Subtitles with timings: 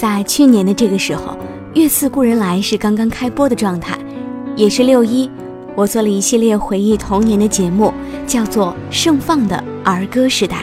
[0.00, 1.32] 在去年的这个时候，
[1.74, 3.98] 《月似故人来》是刚刚开播的状态，
[4.56, 5.30] 也是六一，
[5.74, 7.92] 我做了一系列回忆童年的节目，
[8.26, 10.56] 叫做《盛放的儿歌时代》。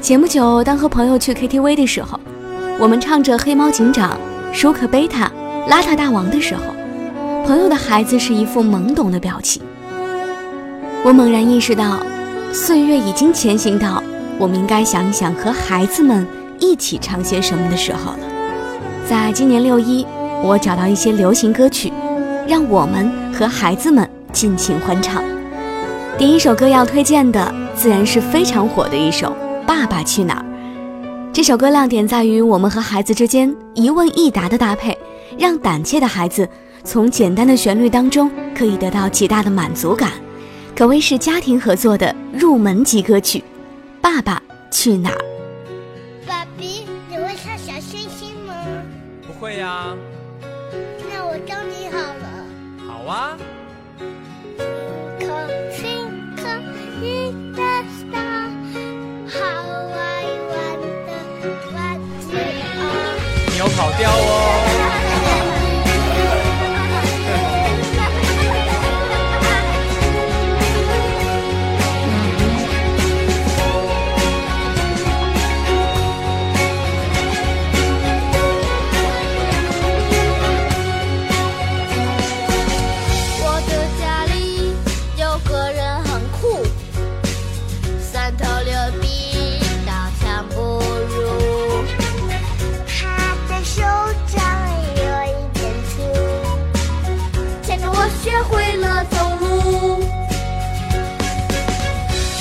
[0.00, 2.18] 前不久，当和朋友去 KTV 的时候，
[2.78, 4.12] 我们唱着《黑猫警长》
[4.58, 5.30] 《舒克贝塔》
[5.70, 6.62] 《邋遢大王》的时候，
[7.44, 9.60] 朋友的孩子是一副懵懂的表情。
[11.04, 11.98] 我猛然意识到，
[12.50, 14.02] 岁月已经前行到
[14.38, 16.26] 我们应该想一想和孩子们
[16.60, 18.18] 一起唱些什么的时候了。
[19.08, 20.06] 在今年六一，
[20.44, 21.92] 我找到一些流行歌曲，
[22.46, 25.24] 让我们和孩子们尽情欢唱。
[26.16, 29.34] 第一首歌要推荐的，自然是非常火的一首。
[29.66, 30.44] 爸爸去哪儿？
[31.32, 34.96] 这首歌亮点在于我们和孩子之间一问一答的搭配，
[35.38, 36.48] 让胆怯的孩子
[36.84, 40.10] 从简单的旋律当中可以得到极大的满足感，
[40.76, 43.42] 可谓是家庭合作的入门级歌曲。
[44.00, 45.29] 爸爸去哪儿？
[47.90, 48.54] 星星吗？
[49.26, 49.96] 不会呀。
[51.10, 52.46] 那我教你好了。
[52.86, 53.36] 好啊。
[63.58, 64.49] 有跑调哦。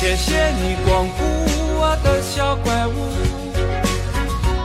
[0.10, 1.24] 谢谢你光顾
[1.78, 3.14] 我的小怪物，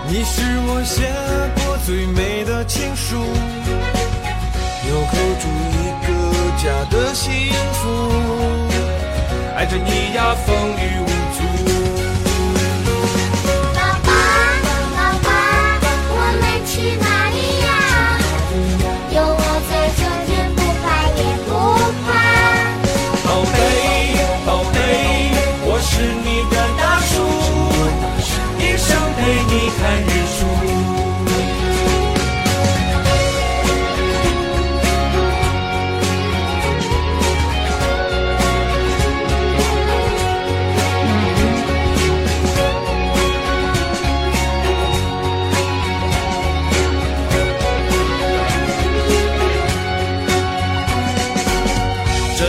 [0.08, 1.12] 你是我写
[1.56, 3.18] 过最美的情书，
[4.86, 6.08] 纽扣住一个
[6.56, 7.84] 家的幸福，
[9.54, 11.73] 爱着你呀，风雨无阻。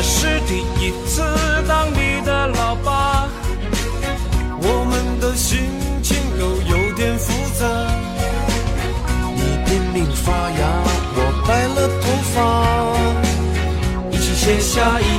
[0.08, 1.24] 是第一次
[1.68, 3.28] 当你的老爸。
[4.62, 5.58] 我们的心
[6.04, 7.66] 情都有点复杂。
[9.36, 10.62] 你拼命发芽
[11.16, 12.36] 我白了头发。
[14.12, 15.15] 一起写下一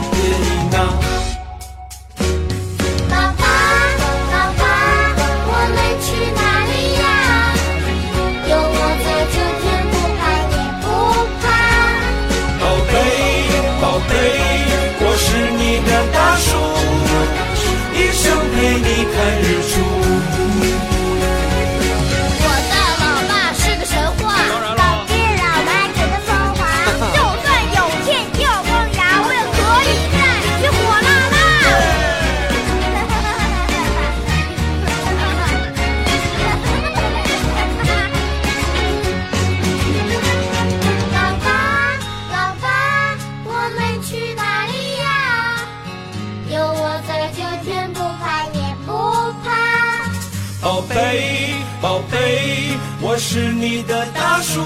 [50.87, 54.63] 宝贝，宝贝我是你的大树，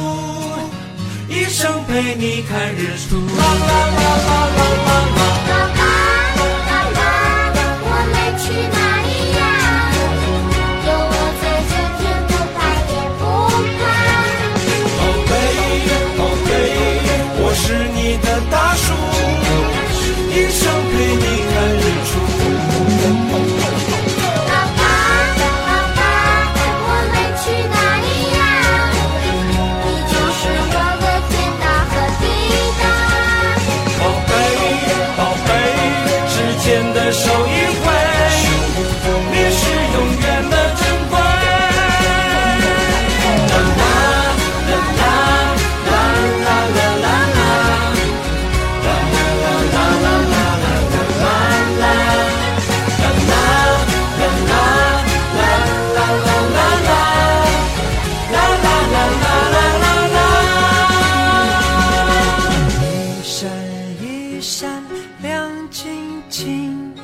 [1.28, 3.16] 一生陪你看日出。
[64.41, 64.83] 闪
[65.22, 66.95] 亮晶晶，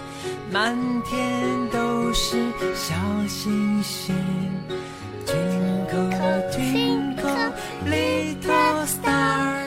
[0.50, 0.74] 满
[1.04, 1.38] 天
[1.70, 2.38] 都是
[2.74, 2.94] 小
[3.28, 4.14] 星星。
[5.26, 7.52] Twinkle twinkle
[7.84, 9.66] little star,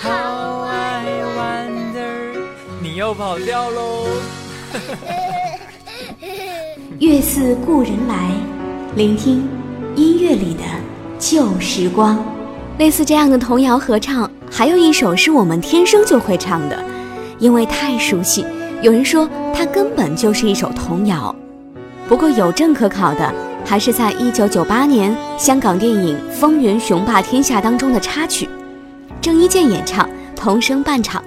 [0.00, 1.04] how I
[1.36, 2.40] wonder！
[2.82, 4.06] 你又跑掉喽！
[7.00, 8.30] 月似故人来，
[8.96, 9.46] 聆听
[9.94, 10.62] 音乐里的
[11.18, 12.24] 旧时光。
[12.78, 16.82] 类似这样的童谣合唱，还有一首是我们天生就会唱的。
[17.44, 18.42] 因为太熟悉。
[18.80, 21.34] 有人说它根本就是一首童谣。
[22.08, 23.30] 不过有证可考的，
[23.66, 28.48] 还是在一九九八年香港电影《风云雄霸天下》当中的插曲，
[29.20, 31.22] 郑伊健演唱，童声伴唱。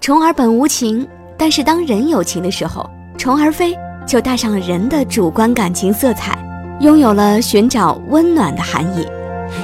[0.00, 1.04] 虫儿本无情，
[1.36, 2.88] 但是当人有情的时候，
[3.18, 3.76] 虫儿飞
[4.06, 6.38] 就带上了人的主观感情色彩，
[6.78, 9.04] 拥有了寻找温暖的含义。
[9.50, 9.58] 黑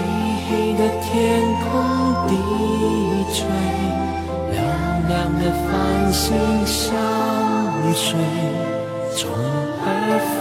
[0.48, 2.34] 黑的天空低
[3.32, 3.46] 垂，
[5.12, 6.80] 亮的繁星相
[7.92, 8.16] 随。
[9.14, 9.28] 虫
[9.84, 9.86] 儿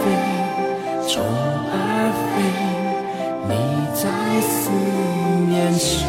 [1.06, 1.22] 虫
[1.68, 1.76] 儿
[2.32, 2.34] 飞，
[3.48, 3.52] 你
[3.92, 4.02] 在
[4.40, 4.50] 思
[5.46, 6.00] 念谁？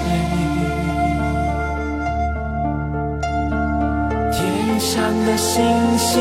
[4.31, 4.92] 天上
[5.25, 5.51] 的星
[5.98, 6.12] 星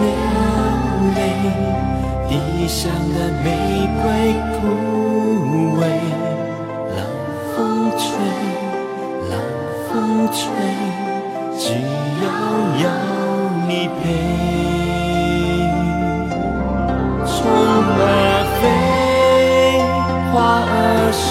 [0.00, 0.08] 流
[1.16, 1.18] 泪，
[2.28, 2.30] 地
[2.68, 2.78] 上
[3.12, 3.46] 的玫
[4.00, 4.04] 瑰
[4.54, 4.62] 枯
[5.80, 5.82] 萎。
[6.94, 6.96] 冷
[7.56, 7.58] 风
[7.98, 8.06] 吹，
[9.28, 9.32] 冷
[9.88, 9.90] 风
[10.32, 10.38] 吹，
[11.62, 12.26] 只要
[12.80, 12.84] 有
[13.68, 13.70] 你
[14.00, 14.02] 陪。
[17.26, 17.36] 虫
[18.00, 18.02] 儿
[18.56, 18.62] 飞，
[20.32, 20.34] 花
[20.64, 20.72] 儿
[21.12, 21.28] 睡，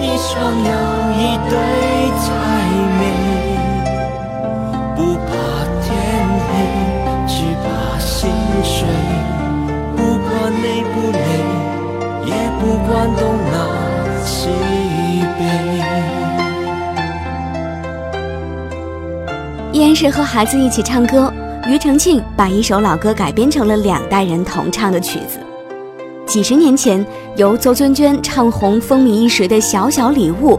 [0.00, 0.32] 一双
[0.64, 0.72] 又
[1.12, 1.52] 一对
[2.24, 2.26] 才
[2.96, 3.02] 美。
[4.96, 5.28] 不怕
[5.84, 5.86] 天
[6.48, 6.50] 黑，
[7.28, 7.66] 只怕
[7.98, 8.32] 心
[8.64, 8.74] 碎。
[9.94, 10.32] 不管
[10.62, 10.64] 累
[10.94, 11.20] 不累，
[12.24, 13.20] 也不管东
[13.52, 13.54] 南
[14.24, 14.48] 西
[15.38, 15.75] 北。
[19.76, 21.30] 依然是和孩子一起唱歌。
[21.66, 25.38] 庾澄庆把一首老歌改编成了两代人同唱的曲子。
[26.26, 27.04] 几十年前，
[27.36, 30.52] 由邹娟娟唱红、风靡一时的《小小礼物》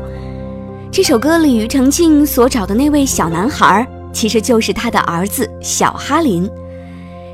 [0.91, 6.47] 这首歌里，庾澄庆所找的那位小男孩，其实就是他的儿子小哈林。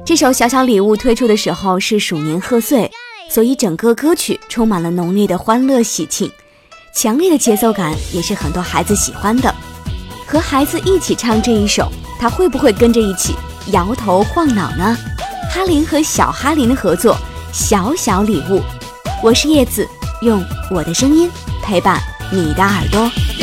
[0.06, 2.90] 这首《小小礼物》推出的时候是鼠年贺岁，
[3.30, 6.32] 所以整个歌曲充满了浓烈的欢乐喜庆，
[6.96, 9.54] 强烈的节奏感也是很多孩子喜欢的。
[10.34, 13.36] 和孩子一起唱这一首，他会不会跟着一起？
[13.68, 14.98] 摇头晃脑呢，
[15.54, 17.14] 哈林和小哈林的合作
[17.54, 18.58] 《小小礼物》，
[19.22, 19.88] 我是叶子，
[20.24, 21.30] 用我的声音
[21.62, 22.02] 陪伴
[22.32, 23.43] 你的耳朵。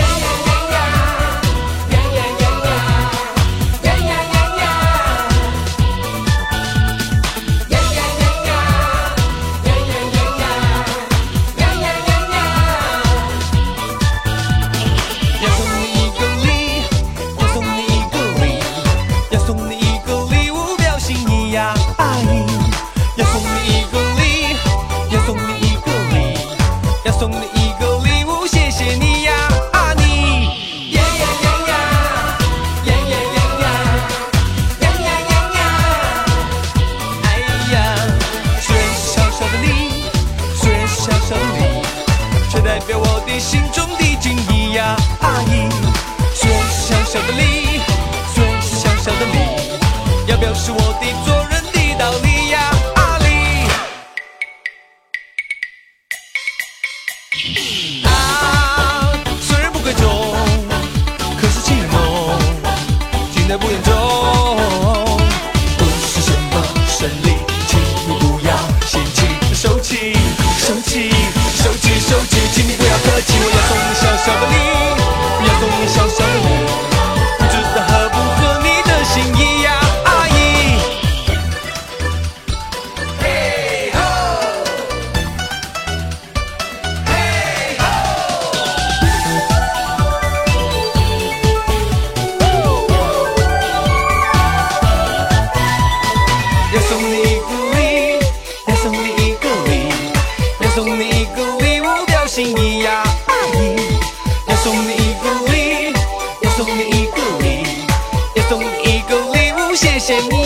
[110.11, 110.40] 谢谢你。